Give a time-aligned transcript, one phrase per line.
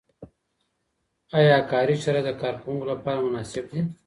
[1.37, 3.79] آیا کاري شرایط د کارکوونکو لپاره مناسب دي؟